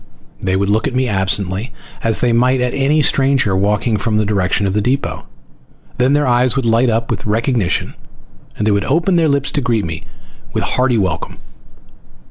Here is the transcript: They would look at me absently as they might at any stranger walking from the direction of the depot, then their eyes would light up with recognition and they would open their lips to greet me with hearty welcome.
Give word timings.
They 0.41 0.55
would 0.55 0.67
look 0.69 0.87
at 0.87 0.95
me 0.95 1.07
absently 1.07 1.71
as 2.01 2.21
they 2.21 2.33
might 2.33 2.59
at 2.59 2.73
any 2.73 3.03
stranger 3.03 3.55
walking 3.55 3.97
from 3.97 4.17
the 4.17 4.25
direction 4.25 4.65
of 4.65 4.73
the 4.73 4.81
depot, 4.81 5.27
then 5.99 6.13
their 6.13 6.25
eyes 6.25 6.55
would 6.55 6.65
light 6.65 6.89
up 6.89 7.11
with 7.11 7.27
recognition 7.27 7.93
and 8.57 8.65
they 8.65 8.71
would 8.71 8.85
open 8.85 9.15
their 9.15 9.29
lips 9.29 9.51
to 9.51 9.61
greet 9.61 9.85
me 9.85 10.05
with 10.53 10.63
hearty 10.63 10.97
welcome. 10.97 11.37